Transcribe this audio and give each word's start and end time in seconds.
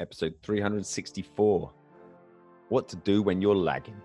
episode 0.00 0.34
364 0.42 1.70
What 2.70 2.88
to 2.88 2.96
Do 2.96 3.22
When 3.22 3.42
You're 3.42 3.54
Lagging. 3.54 4.00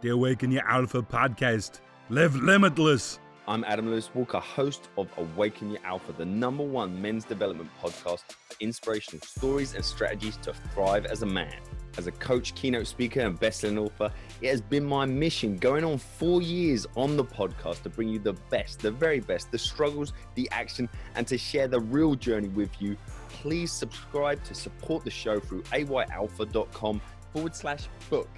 The 0.00 0.08
Awaken 0.10 0.50
Your 0.50 0.66
Alpha 0.66 1.02
podcast. 1.02 1.80
Live 2.08 2.34
limitless. 2.36 3.20
I'm 3.46 3.64
Adam 3.64 3.90
Lewis 3.90 4.10
Walker, 4.14 4.38
host 4.38 4.88
of 4.96 5.08
Awaken 5.18 5.70
Your 5.70 5.84
Alpha, 5.84 6.12
the 6.12 6.24
number 6.24 6.64
one 6.64 7.00
men's 7.00 7.24
development 7.24 7.70
podcast 7.82 8.22
for 8.28 8.56
inspirational 8.60 9.24
stories 9.26 9.74
and 9.74 9.84
strategies 9.84 10.38
to 10.38 10.54
thrive 10.72 11.04
as 11.04 11.22
a 11.22 11.26
man. 11.26 11.54
As 11.96 12.08
a 12.08 12.12
coach, 12.12 12.54
keynote 12.54 12.88
speaker, 12.88 13.20
and 13.20 13.38
best-selling 13.38 13.78
author, 13.78 14.12
it 14.40 14.48
has 14.48 14.60
been 14.60 14.84
my 14.84 15.06
mission 15.06 15.56
going 15.56 15.84
on 15.84 15.98
four 15.98 16.42
years 16.42 16.86
on 16.96 17.16
the 17.16 17.24
podcast 17.24 17.82
to 17.82 17.88
bring 17.88 18.08
you 18.08 18.18
the 18.18 18.32
best, 18.50 18.80
the 18.80 18.90
very 18.90 19.20
best, 19.20 19.52
the 19.52 19.58
struggles, 19.58 20.12
the 20.34 20.48
action, 20.50 20.88
and 21.14 21.26
to 21.28 21.38
share 21.38 21.68
the 21.68 21.78
real 21.78 22.16
journey 22.16 22.48
with 22.48 22.70
you. 22.80 22.96
Please 23.28 23.70
subscribe 23.70 24.42
to 24.44 24.54
support 24.54 25.04
the 25.04 25.10
show 25.10 25.38
through 25.38 25.62
ayalpha.com 25.64 27.00
forward 27.32 27.54
slash 27.54 27.88
book. 28.10 28.28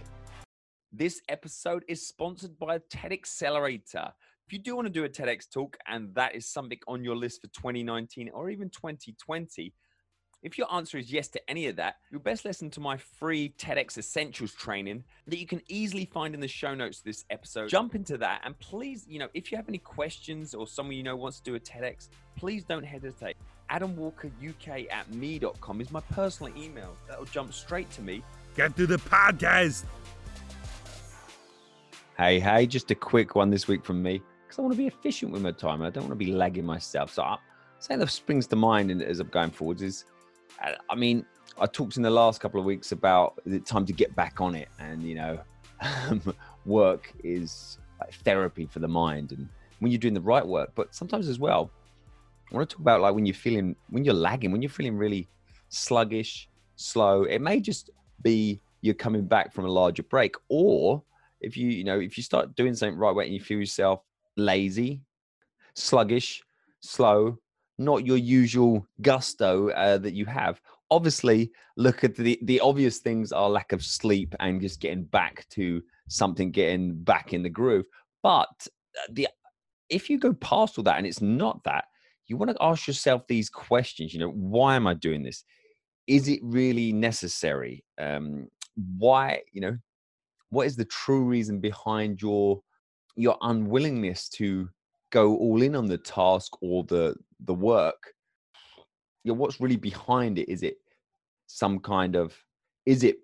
This 0.93 1.21
episode 1.29 1.85
is 1.89 2.07
sponsored 2.07 2.59
by 2.59 2.81
TED 2.91 3.13
Accelerator. 3.13 4.13
If 4.47 4.53
you 4.53 4.59
do 4.59 4.77
want 4.77 4.87
to 4.87 4.93
do 4.93 5.05
a 5.05 5.09
TEDx 5.09 5.51
talk 5.51 5.77
and 5.89 6.15
that 6.15 6.35
is 6.35 6.47
something 6.47 6.79
on 6.87 7.03
your 7.03 7.17
list 7.17 7.41
for 7.41 7.49
2019 7.49 8.31
or 8.33 8.49
even 8.49 8.71
2020, 8.71 9.73
if 10.43 10.59
your 10.59 10.73
answer 10.73 10.99
is 10.99 11.13
yes 11.13 11.29
to 11.29 11.51
any 11.51 11.67
of 11.67 11.77
that, 11.77 11.97
you'll 12.11 12.21
best 12.21 12.45
listen 12.45 12.71
to 12.71 12.81
my 12.81 12.97
free 12.97 13.53
TEDx 13.59 13.99
Essentials 13.99 14.53
training 14.53 15.05
that 15.27 15.39
you 15.39 15.47
can 15.47 15.63
easily 15.69 16.05
find 16.05 16.35
in 16.35 16.41
the 16.41 16.49
show 16.49 16.75
notes 16.75 16.99
of 16.99 17.05
this 17.05 17.25
episode. 17.31 17.69
Jump 17.69 17.95
into 17.95 18.17
that 18.19 18.43
and 18.45 18.59
please, 18.59 19.07
you 19.09 19.19
know, 19.19 19.29
if 19.35 19.51
you 19.51 19.57
have 19.57 19.69
any 19.69 19.79
questions 19.79 20.55
or 20.55 20.67
someone 20.67 20.95
you 20.95 21.03
know 21.03 21.17
wants 21.17 21.39
to 21.39 21.45
do 21.45 21.55
a 21.55 21.61
TEDx, 21.61 22.11
please 22.37 22.65
don't 22.65 22.85
hesitate. 22.85 23.37
AdamWalkerUK 23.71 24.93
at 24.93 25.13
me.com 25.13 25.81
is 25.81 25.91
my 25.91 26.01
personal 26.13 26.57
email. 26.57 26.97
That'll 27.09 27.25
jump 27.25 27.53
straight 27.53 27.91
to 27.93 28.03
me. 28.03 28.23
Get 28.57 28.77
to 28.77 28.87
the 28.87 28.99
podcast. 28.99 29.85
Hey, 32.17 32.41
hey, 32.41 32.67
just 32.67 32.91
a 32.91 32.95
quick 32.95 33.35
one 33.35 33.51
this 33.51 33.69
week 33.69 33.85
from 33.85 34.03
me 34.03 34.23
because 34.47 34.59
I 34.59 34.63
want 34.63 34.73
to 34.73 34.79
be 34.79 34.87
efficient 34.87 35.33
with 35.33 35.43
my 35.43 35.53
time. 35.53 35.83
I 35.83 35.91
don't 35.91 36.05
want 36.05 36.13
to 36.13 36.25
be 36.25 36.33
lagging 36.33 36.65
myself. 36.65 37.13
So, 37.13 37.23
I, 37.23 37.37
something 37.79 37.99
that 37.99 38.11
springs 38.11 38.47
to 38.47 38.57
mind 38.57 39.03
as 39.03 39.21
I'm 39.21 39.29
going 39.29 39.51
forwards 39.51 39.83
is, 39.83 40.05
I 40.91 40.95
mean, 40.95 41.25
I 41.59 41.67
talked 41.67 41.97
in 41.97 42.03
the 42.03 42.11
last 42.11 42.41
couple 42.41 42.61
of 42.61 42.67
weeks 42.67 42.93
about 42.93 43.39
the 43.47 43.61
time 43.61 43.87
to 43.87 43.93
get 43.93 44.15
back 44.15 44.41
on 44.41 44.55
it, 44.55 44.69
and 44.79 45.03
you 45.03 45.15
know, 45.15 45.41
work 46.65 47.13
is 47.25 47.79
like 48.01 48.15
therapy 48.25 48.67
for 48.67 48.81
the 48.81 48.89
mind, 48.89 49.33
and 49.33 49.49
when 49.81 49.93
you're 49.93 49.99
doing 49.99 50.15
the 50.15 50.21
right 50.21 50.47
work. 50.47 50.73
But 50.75 50.95
sometimes 50.95 51.29
as 51.29 51.39
well, 51.39 51.71
I 52.51 52.55
want 52.55 52.69
to 52.69 52.75
talk 52.75 52.81
about 52.81 53.01
like 53.01 53.15
when 53.15 53.27
you're 53.27 53.35
feeling, 53.35 53.77
when 53.91 54.05
you're 54.05 54.15
lagging, 54.15 54.53
when 54.53 54.63
you're 54.63 54.71
feeling 54.71 54.97
really 54.97 55.29
sluggish, 55.69 56.49
slow. 56.77 57.25
It 57.25 57.41
may 57.41 57.61
just 57.61 57.91
be 58.23 58.61
you're 58.83 58.95
coming 58.95 59.27
back 59.27 59.53
from 59.53 59.65
a 59.65 59.71
larger 59.71 60.03
break, 60.03 60.37
or 60.49 61.03
if 61.41 61.57
you, 61.57 61.69
you 61.69 61.85
know, 61.85 61.99
if 61.99 62.17
you 62.17 62.23
start 62.23 62.55
doing 62.57 62.75
something 62.75 62.99
right 62.99 63.15
way 63.15 63.25
and 63.25 63.35
you 63.35 63.41
feel 63.41 63.59
yourself 63.59 64.01
lazy, 64.37 65.03
sluggish, 65.75 66.43
slow, 66.81 67.39
not 67.79 68.07
your 68.07 68.17
usual 68.17 68.87
gusto 69.03 69.71
uh, 69.71 69.99
that 69.99 70.15
you 70.15 70.27
have. 70.27 70.61
Obviously, 70.91 71.51
look 71.77 72.05
at 72.05 72.15
the 72.15 72.39
the 72.43 72.61
obvious 72.61 72.99
things 72.99 73.33
are 73.33 73.49
lack 73.49 73.73
of 73.73 73.85
sleep 73.85 74.35
and 74.41 74.61
just 74.61 74.81
getting 74.81 75.05
back 75.05 75.47
to 75.51 75.83
something, 76.09 76.51
getting 76.51 76.95
back 77.03 77.33
in 77.33 77.43
the 77.43 77.51
groove. 77.51 77.87
But 78.23 78.49
uh, 78.99 79.13
the 79.13 79.29
if 79.89 80.09
you 80.11 80.19
go 80.19 80.33
past 80.35 80.79
all 80.79 80.85
that 80.85 80.99
and 80.99 81.07
it's 81.07 81.21
not 81.21 81.63
that, 81.65 81.85
you 82.27 82.37
want 82.37 82.51
to 82.51 82.57
ask 82.61 82.87
yourself 82.87 83.23
these 83.27 83.49
questions. 83.49 84.13
You 84.13 84.21
know, 84.21 84.31
why 84.31 84.77
am 84.77 84.87
I 84.87 84.95
doing 84.95 85.23
this? 85.23 85.45
Is 86.07 86.29
it 86.29 86.41
really 86.43 86.93
necessary? 86.93 87.85
Um, 87.99 88.49
why? 88.99 89.43
You 89.53 89.61
know, 89.61 89.79
what 90.51 90.67
is 90.67 90.77
the 90.77 90.85
true 90.85 91.25
reason 91.25 91.61
behind 91.61 92.23
your 92.23 92.61
your 93.17 93.37
unwillingness 93.43 94.29
to 94.29 94.69
go 95.11 95.37
all 95.37 95.63
in 95.63 95.75
on 95.77 95.87
the 95.87 95.99
task 95.99 96.53
or 96.63 96.85
the 96.85 97.15
the 97.41 97.55
work 97.55 98.15
you 99.27 99.33
know, 99.33 99.39
what's 99.39 99.61
really 99.61 99.77
behind 99.77 100.39
it? 100.39 100.49
Is 100.49 100.63
it 100.63 100.77
some 101.49 101.81
kind 101.81 102.15
of 102.15 102.33
is 102.87 103.03
it 103.03 103.17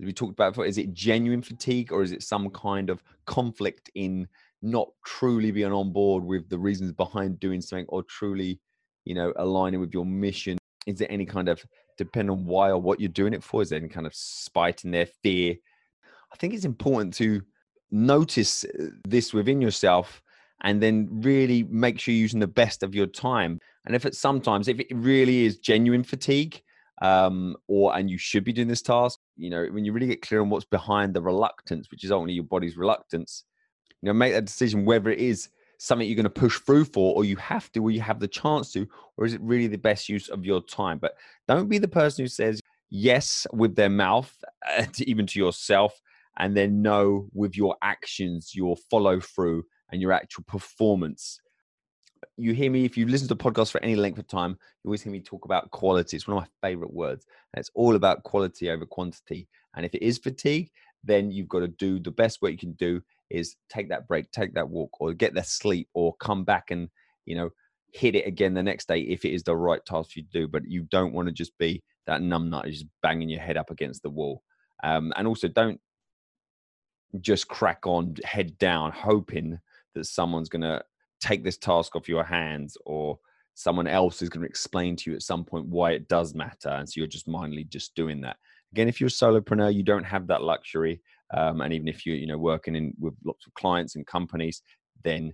we 0.00 0.12
talked 0.12 0.32
about 0.32 0.50
before 0.50 0.66
is 0.66 0.78
it 0.78 0.92
genuine 0.92 1.42
fatigue 1.42 1.92
or 1.92 2.02
is 2.02 2.10
it 2.10 2.24
some 2.24 2.50
kind 2.50 2.90
of 2.90 3.02
conflict 3.26 3.88
in 3.94 4.26
not 4.62 4.88
truly 5.06 5.52
being 5.52 5.72
on 5.72 5.92
board 5.92 6.24
with 6.24 6.48
the 6.48 6.58
reasons 6.58 6.90
behind 6.90 7.38
doing 7.38 7.60
something 7.60 7.86
or 7.88 8.02
truly 8.02 8.60
you 9.04 9.14
know 9.14 9.32
aligning 9.36 9.78
with 9.78 9.94
your 9.94 10.04
mission? 10.04 10.58
Is 10.88 10.98
there 10.98 11.10
any 11.10 11.24
kind 11.24 11.48
of 11.48 11.64
depend 11.96 12.30
on 12.30 12.44
why 12.44 12.70
or 12.70 12.78
what 12.78 12.98
you're 12.98 13.08
doing 13.08 13.32
it 13.32 13.44
for 13.44 13.62
is 13.62 13.68
there 13.68 13.78
any 13.78 13.88
kind 13.88 14.08
of 14.08 14.14
spite 14.14 14.84
in 14.84 14.90
there 14.90 15.06
fear? 15.06 15.54
I 16.32 16.36
think 16.36 16.52
it's 16.52 16.64
important 16.64 17.14
to 17.14 17.40
notice 17.92 18.64
uh, 18.64 18.88
this 19.06 19.32
within 19.32 19.60
yourself 19.60 20.20
and 20.62 20.82
then 20.82 21.08
really 21.10 21.64
make 21.64 21.98
sure 21.98 22.14
you're 22.14 22.22
using 22.22 22.40
the 22.40 22.46
best 22.46 22.82
of 22.82 22.94
your 22.94 23.06
time. 23.06 23.60
And 23.86 23.94
if 23.94 24.06
it's 24.06 24.18
sometimes, 24.18 24.68
if 24.68 24.80
it 24.80 24.86
really 24.92 25.44
is 25.44 25.58
genuine 25.58 26.04
fatigue, 26.04 26.62
um, 27.02 27.56
or 27.66 27.96
and 27.96 28.08
you 28.08 28.18
should 28.18 28.44
be 28.44 28.52
doing 28.52 28.68
this 28.68 28.82
task, 28.82 29.18
you 29.36 29.50
know, 29.50 29.66
when 29.66 29.84
you 29.84 29.92
really 29.92 30.06
get 30.06 30.22
clear 30.22 30.40
on 30.40 30.50
what's 30.50 30.64
behind 30.64 31.12
the 31.12 31.20
reluctance, 31.20 31.90
which 31.90 32.04
is 32.04 32.12
only 32.12 32.32
your 32.32 32.44
body's 32.44 32.76
reluctance, 32.76 33.44
you 34.00 34.06
know, 34.06 34.12
make 34.12 34.32
that 34.32 34.44
decision 34.44 34.84
whether 34.84 35.10
it 35.10 35.18
is 35.18 35.48
something 35.78 36.06
you're 36.06 36.16
going 36.16 36.24
to 36.24 36.30
push 36.30 36.58
through 36.60 36.84
for, 36.84 37.14
or 37.14 37.24
you 37.24 37.36
have 37.36 37.70
to, 37.72 37.80
or 37.80 37.90
you 37.90 38.00
have 38.00 38.20
the 38.20 38.28
chance 38.28 38.72
to, 38.72 38.86
or 39.16 39.26
is 39.26 39.34
it 39.34 39.40
really 39.42 39.66
the 39.66 39.76
best 39.76 40.08
use 40.08 40.28
of 40.28 40.44
your 40.44 40.62
time? 40.62 40.98
But 40.98 41.14
don't 41.48 41.68
be 41.68 41.78
the 41.78 41.88
person 41.88 42.24
who 42.24 42.28
says 42.28 42.60
yes 42.90 43.46
with 43.52 43.74
their 43.74 43.90
mouth, 43.90 44.32
uh, 44.66 44.86
even 44.98 45.26
to 45.26 45.38
yourself, 45.38 46.00
and 46.38 46.56
then 46.56 46.80
no 46.80 47.28
with 47.32 47.56
your 47.56 47.76
actions, 47.82 48.54
your 48.54 48.76
follow 48.90 49.20
through, 49.20 49.64
and 49.92 50.00
your 50.00 50.12
actual 50.12 50.44
performance. 50.44 51.40
You 52.36 52.52
hear 52.54 52.70
me, 52.70 52.84
if 52.84 52.96
you've 52.96 53.10
listened 53.10 53.28
to 53.28 53.34
the 53.34 53.44
podcast 53.44 53.70
for 53.70 53.82
any 53.82 53.96
length 53.96 54.18
of 54.18 54.26
time, 54.26 54.52
you 54.82 54.88
always 54.88 55.02
hear 55.02 55.12
me 55.12 55.20
talk 55.20 55.44
about 55.44 55.70
quality. 55.70 56.16
It's 56.16 56.26
one 56.26 56.38
of 56.38 56.42
my 56.42 56.68
favorite 56.68 56.92
words. 56.92 57.26
And 57.52 57.60
it's 57.60 57.70
all 57.74 57.94
about 57.94 58.22
quality 58.22 58.70
over 58.70 58.86
quantity. 58.86 59.46
And 59.76 59.84
if 59.84 59.94
it 59.94 60.02
is 60.02 60.18
fatigue, 60.18 60.70
then 61.02 61.30
you've 61.30 61.48
got 61.48 61.60
to 61.60 61.68
do 61.68 62.00
the 62.00 62.10
best 62.10 62.40
work 62.40 62.52
you 62.52 62.58
can 62.58 62.72
do 62.72 63.02
is 63.30 63.56
take 63.68 63.88
that 63.90 64.08
break, 64.08 64.30
take 64.30 64.54
that 64.54 64.68
walk, 64.68 64.90
or 65.00 65.12
get 65.12 65.34
that 65.34 65.46
sleep, 65.46 65.88
or 65.92 66.14
come 66.16 66.44
back 66.44 66.70
and, 66.70 66.88
you 67.26 67.36
know, 67.36 67.50
hit 67.92 68.14
it 68.14 68.26
again 68.26 68.54
the 68.54 68.62
next 68.62 68.88
day 68.88 69.00
if 69.00 69.24
it 69.24 69.32
is 69.32 69.42
the 69.42 69.54
right 69.54 69.84
task 69.84 70.16
you 70.16 70.22
do. 70.22 70.48
But 70.48 70.64
you 70.66 70.82
don't 70.90 71.12
want 71.12 71.28
to 71.28 71.32
just 71.32 71.56
be 71.58 71.82
that 72.06 72.22
numb 72.22 72.50
nut 72.50 72.66
just 72.66 72.86
banging 73.02 73.28
your 73.28 73.40
head 73.40 73.56
up 73.56 73.70
against 73.70 74.02
the 74.02 74.10
wall. 74.10 74.42
Um, 74.82 75.12
and 75.16 75.26
also 75.26 75.48
don't 75.48 75.80
just 77.20 77.48
crack 77.48 77.86
on 77.86 78.16
head 78.24 78.58
down, 78.58 78.92
hoping 78.92 79.58
that 79.94 80.06
someone's 80.06 80.48
going 80.48 80.62
to 80.62 80.82
take 81.20 81.44
this 81.44 81.58
task 81.58 81.96
off 81.96 82.08
your 82.08 82.24
hands 82.24 82.76
or 82.84 83.18
someone 83.54 83.86
else 83.86 84.20
is 84.20 84.28
going 84.28 84.42
to 84.42 84.48
explain 84.48 84.96
to 84.96 85.10
you 85.10 85.16
at 85.16 85.22
some 85.22 85.44
point 85.44 85.66
why 85.66 85.92
it 85.92 86.08
does 86.08 86.34
matter. 86.34 86.70
And 86.70 86.88
so 86.88 86.94
you're 86.96 87.06
just 87.06 87.28
mindly 87.28 87.64
just 87.64 87.94
doing 87.94 88.20
that. 88.22 88.36
Again, 88.72 88.88
if 88.88 89.00
you're 89.00 89.08
a 89.08 89.10
solopreneur, 89.10 89.72
you 89.72 89.84
don't 89.84 90.04
have 90.04 90.26
that 90.26 90.42
luxury. 90.42 91.00
Um, 91.32 91.60
and 91.60 91.72
even 91.72 91.88
if 91.88 92.04
you're, 92.04 92.16
you 92.16 92.26
know, 92.26 92.38
working 92.38 92.74
in 92.74 92.92
with 92.98 93.14
lots 93.24 93.46
of 93.46 93.54
clients 93.54 93.94
and 93.94 94.06
companies, 94.06 94.62
then 95.04 95.32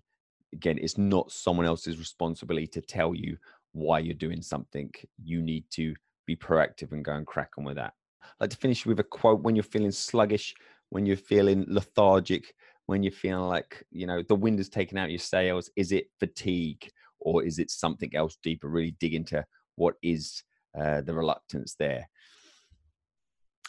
again, 0.53 0.78
it's 0.81 0.99
not 0.99 1.32
someone 1.32 1.66
else's 1.66 1.99
responsibility 1.99 2.66
to 2.69 2.81
tell 2.81 3.15
you 3.15 3.37
why 3.72 3.99
you're 3.99 4.15
doing 4.15 4.43
something. 4.43 4.91
You 5.22 5.43
need 5.43 5.65
to 5.70 5.94
be 6.26 6.37
proactive 6.37 6.93
and 6.93 7.04
go 7.04 7.12
and 7.12 7.26
crack 7.26 7.53
on 7.56 7.65
with 7.65 7.76
that. 7.76 7.94
I'd 8.22 8.41
like 8.43 8.50
to 8.50 8.56
finish 8.56 8.84
with 8.84 9.00
a 9.00 9.04
quote 9.04 9.43
when 9.43 9.56
you're 9.56 9.62
feeling 9.62 9.91
sluggish, 9.91 10.54
when 10.91 11.06
you're 11.06 11.16
feeling 11.16 11.65
lethargic, 11.69 12.54
when 12.90 13.04
you're 13.04 13.12
feeling 13.12 13.48
like 13.48 13.86
you 13.92 14.04
know 14.04 14.20
the 14.28 14.34
wind 14.34 14.58
has 14.58 14.68
taken 14.68 14.98
out 14.98 15.10
your 15.10 15.18
sails 15.20 15.70
is 15.76 15.92
it 15.92 16.10
fatigue 16.18 16.90
or 17.20 17.44
is 17.44 17.60
it 17.60 17.70
something 17.70 18.10
else 18.16 18.36
deeper? 18.42 18.68
Really 18.68 18.96
dig 18.98 19.14
into 19.14 19.44
what 19.76 19.94
is 20.02 20.42
uh, 20.78 21.00
the 21.02 21.14
reluctance 21.14 21.76
there. 21.78 22.08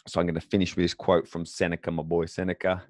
So 0.08 0.20
i'm 0.20 0.26
going 0.26 0.34
to 0.34 0.40
finish 0.40 0.74
with 0.74 0.84
this 0.84 0.94
quote 0.94 1.28
from 1.28 1.46
seneca 1.46 1.90
my 1.92 2.02
boy 2.02 2.26
seneca. 2.26 2.82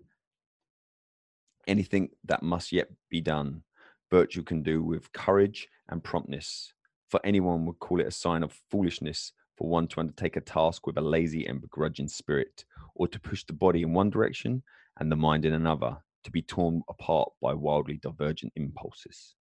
Anything 1.68 2.08
that 2.24 2.42
must 2.42 2.72
yet 2.72 2.88
be 3.10 3.20
done 3.20 3.62
virtue 4.10 4.42
can 4.42 4.62
do 4.62 4.82
with 4.82 5.12
courage 5.12 5.68
and 5.90 6.02
promptness. 6.02 6.72
For 7.10 7.20
anyone 7.24 7.66
would 7.66 7.78
call 7.78 8.00
it 8.00 8.06
a 8.06 8.10
sign 8.10 8.42
of 8.42 8.58
foolishness 8.70 9.32
for 9.58 9.68
one 9.68 9.86
to 9.88 10.00
undertake 10.00 10.36
a 10.36 10.40
task 10.40 10.86
with 10.86 10.96
a 10.96 11.02
lazy 11.02 11.44
and 11.44 11.60
begrudging 11.60 12.08
spirit 12.08 12.64
or 12.94 13.06
to 13.08 13.20
push 13.20 13.44
the 13.44 13.52
body 13.52 13.82
in 13.82 13.92
one 13.92 14.08
direction 14.08 14.62
and 14.98 15.12
the 15.12 15.16
mind 15.16 15.44
in 15.44 15.52
another 15.52 15.98
to 16.24 16.30
be 16.30 16.42
torn 16.42 16.82
apart 16.88 17.30
by 17.40 17.54
wildly 17.54 17.98
divergent 18.02 18.52
impulses. 18.56 19.34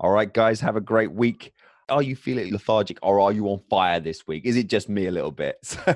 All 0.00 0.10
right, 0.10 0.32
guys, 0.32 0.60
have 0.60 0.76
a 0.76 0.80
great 0.80 1.12
week. 1.12 1.52
Are 1.88 2.02
you 2.02 2.14
feeling 2.14 2.52
lethargic 2.52 2.98
or 3.02 3.18
are 3.18 3.32
you 3.32 3.46
on 3.46 3.60
fire 3.70 3.98
this 3.98 4.26
week? 4.26 4.44
Is 4.44 4.56
it 4.56 4.68
just 4.68 4.88
me 4.88 5.06
a 5.06 5.10
little 5.10 5.32
bit? 5.32 5.56
So, 5.64 5.94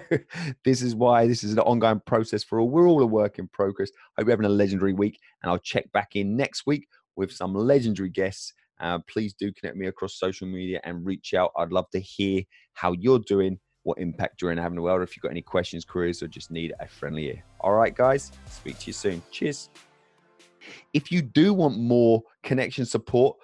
this 0.64 0.82
is 0.82 0.94
why 0.94 1.26
this 1.26 1.44
is 1.44 1.52
an 1.52 1.58
ongoing 1.60 2.00
process 2.06 2.42
for 2.42 2.58
all. 2.58 2.68
We're 2.68 2.88
all 2.88 3.02
a 3.02 3.06
work 3.06 3.38
in 3.38 3.48
progress. 3.48 3.90
Hope 4.16 4.26
you're 4.26 4.32
having 4.32 4.46
a 4.46 4.48
legendary 4.48 4.94
week, 4.94 5.18
and 5.42 5.52
I'll 5.52 5.58
check 5.58 5.92
back 5.92 6.16
in 6.16 6.36
next 6.36 6.66
week 6.66 6.88
with 7.16 7.30
some 7.30 7.54
legendary 7.54 8.08
guests. 8.08 8.54
Uh, 8.80 8.98
please 9.08 9.34
do 9.34 9.52
connect 9.52 9.76
me 9.76 9.86
across 9.86 10.18
social 10.18 10.48
media 10.48 10.80
and 10.82 11.06
reach 11.06 11.34
out. 11.34 11.52
I'd 11.56 11.72
love 11.72 11.90
to 11.90 12.00
hear 12.00 12.42
how 12.72 12.92
you're 12.92 13.20
doing 13.20 13.60
what 13.84 13.98
impact 13.98 14.40
you're 14.40 14.52
in 14.52 14.58
having 14.58 14.76
the 14.76 14.82
world. 14.82 15.02
If 15.02 15.16
you've 15.16 15.22
got 15.22 15.30
any 15.30 15.42
questions, 15.42 15.84
queries, 15.84 16.22
or 16.22 16.28
just 16.28 16.50
need 16.50 16.72
a 16.80 16.86
friendly 16.86 17.26
ear. 17.26 17.44
All 17.60 17.72
right, 17.72 17.94
guys, 17.94 18.32
speak 18.48 18.78
to 18.80 18.86
you 18.86 18.92
soon. 18.92 19.22
Cheers. 19.30 19.70
If 20.92 21.10
you 21.10 21.22
do 21.22 21.52
want 21.52 21.78
more 21.78 22.22
connection 22.42 22.84
support, 22.84 23.36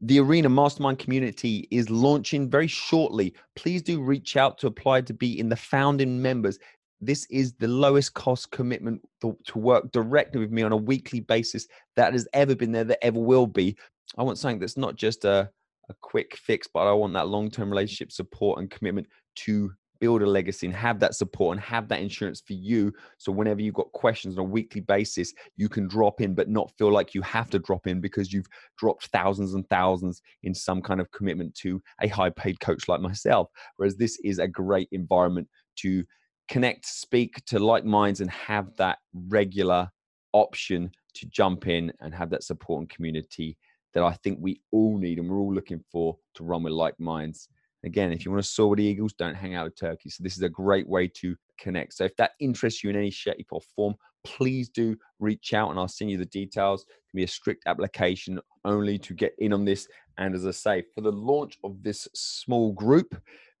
the 0.00 0.20
Arena 0.20 0.48
Mastermind 0.48 0.98
community 0.98 1.68
is 1.70 1.88
launching 1.88 2.50
very 2.50 2.66
shortly. 2.66 3.34
Please 3.56 3.80
do 3.80 4.02
reach 4.02 4.36
out 4.36 4.58
to 4.58 4.66
apply 4.66 5.02
to 5.02 5.14
be 5.14 5.38
in 5.38 5.48
the 5.48 5.56
founding 5.56 6.20
members. 6.20 6.58
This 7.00 7.26
is 7.30 7.54
the 7.54 7.68
lowest 7.68 8.14
cost 8.14 8.50
commitment 8.50 9.00
to, 9.20 9.36
work 9.54 9.92
directly 9.92 10.40
with 10.40 10.50
me 10.50 10.62
on 10.62 10.72
a 10.72 10.76
weekly 10.76 11.20
basis 11.20 11.66
that 11.96 12.12
has 12.12 12.26
ever 12.32 12.54
been 12.54 12.72
there, 12.72 12.84
that 12.84 13.04
ever 13.04 13.18
will 13.18 13.46
be. 13.46 13.76
I 14.18 14.22
want 14.22 14.38
something 14.38 14.58
that's 14.58 14.76
not 14.76 14.96
just 14.96 15.24
a, 15.24 15.50
a 15.88 15.94
quick 16.00 16.36
fix, 16.36 16.68
but 16.72 16.86
I 16.86 16.92
want 16.92 17.14
that 17.14 17.28
long 17.28 17.50
term 17.50 17.70
relationship 17.70 18.12
support 18.12 18.58
and 18.58 18.70
commitment 18.70 19.06
to 19.36 19.72
build 20.00 20.22
a 20.22 20.26
legacy 20.26 20.66
and 20.66 20.74
have 20.74 21.00
that 21.00 21.14
support 21.14 21.56
and 21.56 21.64
have 21.64 21.88
that 21.88 22.00
insurance 22.00 22.42
for 22.46 22.52
you. 22.52 22.92
So 23.18 23.32
whenever 23.32 23.62
you've 23.62 23.74
got 23.74 23.92
questions 23.92 24.36
on 24.36 24.44
a 24.44 24.48
weekly 24.48 24.80
basis, 24.80 25.32
you 25.56 25.68
can 25.68 25.88
drop 25.88 26.20
in, 26.20 26.34
but 26.34 26.48
not 26.48 26.72
feel 26.78 26.92
like 26.92 27.14
you 27.14 27.22
have 27.22 27.50
to 27.50 27.58
drop 27.58 27.86
in 27.86 28.00
because 28.00 28.32
you've 28.32 28.48
dropped 28.78 29.06
thousands 29.08 29.54
and 29.54 29.68
thousands 29.68 30.22
in 30.42 30.54
some 30.54 30.82
kind 30.82 31.00
of 31.00 31.10
commitment 31.12 31.54
to 31.56 31.82
a 32.00 32.08
high 32.08 32.30
paid 32.30 32.60
coach 32.60 32.88
like 32.88 33.00
myself. 33.00 33.48
Whereas 33.76 33.96
this 33.96 34.18
is 34.24 34.38
a 34.38 34.48
great 34.48 34.88
environment 34.92 35.48
to 35.76 36.04
connect, 36.48 36.86
speak 36.86 37.44
to 37.46 37.58
like 37.58 37.84
minds, 37.84 38.20
and 38.20 38.30
have 38.30 38.74
that 38.76 38.98
regular 39.28 39.88
option 40.32 40.90
to 41.14 41.26
jump 41.26 41.68
in 41.68 41.92
and 42.00 42.14
have 42.14 42.30
that 42.30 42.42
support 42.42 42.80
and 42.80 42.90
community 42.90 43.56
that 43.94 44.02
I 44.02 44.12
think 44.24 44.38
we 44.40 44.60
all 44.72 44.98
need 44.98 45.18
and 45.18 45.30
we're 45.30 45.38
all 45.38 45.54
looking 45.54 45.82
for 45.90 46.18
to 46.34 46.44
run 46.44 46.64
with 46.64 46.72
like 46.72 46.98
minds. 46.98 47.48
Again, 47.84 48.12
if 48.12 48.24
you 48.24 48.30
want 48.30 48.42
to 48.42 48.48
soar 48.48 48.70
with 48.70 48.78
the 48.78 48.84
Eagles, 48.84 49.12
don't 49.12 49.34
hang 49.34 49.54
out 49.54 49.64
with 49.64 49.76
turkeys. 49.76 50.16
So 50.16 50.22
this 50.22 50.36
is 50.36 50.42
a 50.42 50.48
great 50.48 50.88
way 50.88 51.06
to 51.08 51.36
connect. 51.58 51.94
So 51.94 52.04
if 52.04 52.16
that 52.16 52.32
interests 52.40 52.82
you 52.82 52.90
in 52.90 52.96
any 52.96 53.10
shape 53.10 53.48
or 53.50 53.60
form, 53.76 53.94
please 54.24 54.70
do 54.70 54.96
reach 55.18 55.52
out 55.52 55.70
and 55.70 55.78
I'll 55.78 55.88
send 55.88 56.10
you 56.10 56.16
the 56.16 56.24
details. 56.26 56.82
It 56.82 57.10
can 57.10 57.16
be 57.18 57.24
a 57.24 57.28
strict 57.28 57.64
application 57.66 58.40
only 58.64 58.98
to 59.00 59.12
get 59.12 59.34
in 59.38 59.52
on 59.52 59.64
this. 59.64 59.86
And 60.16 60.34
as 60.34 60.46
I 60.46 60.52
say, 60.52 60.84
for 60.94 61.02
the 61.02 61.12
launch 61.12 61.58
of 61.62 61.82
this 61.82 62.08
small 62.14 62.72
group, 62.72 63.14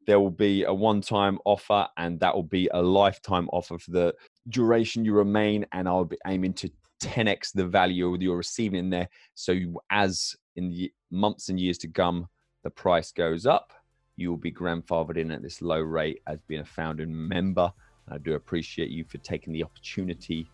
there 0.06 0.20
will 0.20 0.30
be 0.30 0.64
a 0.64 0.72
one-time 0.72 1.38
offer 1.44 1.86
and 1.96 2.20
that 2.20 2.34
will 2.34 2.42
be 2.42 2.68
a 2.72 2.82
lifetime 2.82 3.48
offer 3.52 3.78
for 3.78 3.90
the 3.90 4.14
duration 4.48 5.04
you 5.04 5.14
remain 5.14 5.64
and 5.72 5.88
i'll 5.88 6.04
be 6.04 6.18
aiming 6.26 6.52
to 6.52 6.70
10x 7.02 7.52
the 7.54 7.66
value 7.66 8.16
you're 8.20 8.36
receiving 8.36 8.78
in 8.78 8.90
there 8.90 9.08
so 9.34 9.54
as 9.90 10.36
in 10.56 10.68
the 10.68 10.92
months 11.10 11.48
and 11.48 11.58
years 11.58 11.78
to 11.78 11.88
come 11.88 12.26
the 12.62 12.70
price 12.70 13.12
goes 13.12 13.46
up 13.46 13.72
you 14.16 14.30
will 14.30 14.36
be 14.36 14.52
grandfathered 14.52 15.16
in 15.16 15.30
at 15.30 15.42
this 15.42 15.60
low 15.60 15.80
rate 15.80 16.22
as 16.26 16.38
being 16.46 16.60
a 16.60 16.64
founding 16.64 17.28
member. 17.28 17.72
I 18.08 18.18
do 18.18 18.34
appreciate 18.34 18.90
you 18.90 19.04
for 19.04 19.18
taking 19.18 19.52
the 19.52 19.64
opportunity 19.64 20.50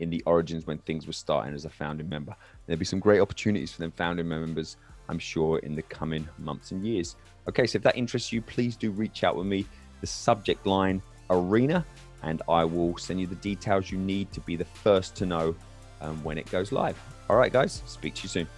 in 0.00 0.10
the 0.10 0.22
origins 0.26 0.66
when 0.66 0.78
things 0.78 1.06
were 1.06 1.12
starting 1.12 1.54
as 1.54 1.64
a 1.64 1.70
founding 1.70 2.08
member. 2.08 2.34
There'll 2.66 2.78
be 2.78 2.84
some 2.84 3.00
great 3.00 3.20
opportunities 3.20 3.72
for 3.72 3.80
them 3.80 3.92
founding 3.92 4.28
members, 4.28 4.76
I'm 5.08 5.18
sure, 5.18 5.58
in 5.58 5.74
the 5.74 5.82
coming 5.82 6.28
months 6.38 6.72
and 6.72 6.86
years. 6.86 7.16
Okay, 7.48 7.66
so 7.66 7.76
if 7.76 7.82
that 7.82 7.96
interests 7.96 8.32
you, 8.32 8.40
please 8.40 8.76
do 8.76 8.90
reach 8.90 9.24
out 9.24 9.36
with 9.36 9.46
me. 9.46 9.66
The 10.00 10.06
subject 10.06 10.66
line 10.66 11.02
arena, 11.30 11.84
and 12.22 12.42
I 12.48 12.64
will 12.64 12.96
send 12.96 13.20
you 13.20 13.26
the 13.26 13.34
details 13.36 13.90
you 13.90 13.98
need 13.98 14.32
to 14.32 14.40
be 14.40 14.56
the 14.56 14.64
first 14.64 15.14
to 15.16 15.26
know 15.26 15.54
um, 16.00 16.22
when 16.24 16.38
it 16.38 16.50
goes 16.50 16.72
live. 16.72 16.98
All 17.28 17.36
right, 17.36 17.52
guys, 17.52 17.82
speak 17.86 18.14
to 18.14 18.22
you 18.24 18.28
soon. 18.28 18.48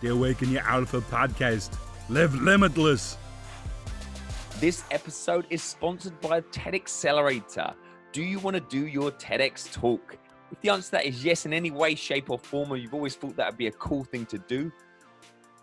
The 0.00 0.08
Awaken 0.08 0.50
Your 0.50 0.62
Alpha 0.62 1.00
podcast. 1.00 1.76
Live 2.10 2.34
limitless. 2.34 3.16
This 4.64 4.82
episode 4.90 5.44
is 5.50 5.62
sponsored 5.62 6.18
by 6.22 6.40
TED 6.40 6.74
Accelerator. 6.74 7.74
Do 8.12 8.22
you 8.22 8.38
want 8.38 8.54
to 8.54 8.62
do 8.62 8.86
your 8.86 9.10
TEDx 9.10 9.70
talk? 9.70 10.16
If 10.50 10.58
the 10.62 10.70
answer 10.70 10.86
to 10.86 10.90
that 10.92 11.04
is 11.04 11.22
yes 11.22 11.44
in 11.44 11.52
any 11.52 11.70
way, 11.70 11.94
shape, 11.94 12.30
or 12.30 12.38
form, 12.38 12.72
or 12.72 12.78
you've 12.78 12.94
always 12.94 13.14
thought 13.14 13.36
that 13.36 13.50
would 13.50 13.58
be 13.58 13.66
a 13.66 13.72
cool 13.72 14.04
thing 14.04 14.24
to 14.24 14.38
do, 14.38 14.72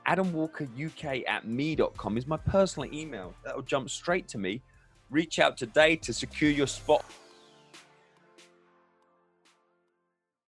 adamwalkeruk 0.07 1.27
at 1.27 1.47
me.com 1.47 2.15
is 2.15 2.27
my 2.27 2.37
personal 2.37 2.93
email. 2.93 3.33
That'll 3.43 3.63
jump 3.63 3.89
straight 3.89 4.27
to 4.27 4.37
me. 4.37 4.61
Reach 5.09 5.39
out 5.39 5.57
today 5.57 5.95
to 5.95 6.13
secure 6.13 6.51
your 6.51 6.67
spot 6.67 7.03